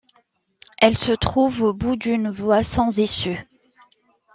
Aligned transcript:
Elle 0.79 0.97
se 0.97 1.11
trouve 1.11 1.61
au 1.61 1.75
bout 1.75 1.95
d'une 1.95 2.27
voie 2.31 2.63
sans 2.63 2.97
issue. 2.97 3.37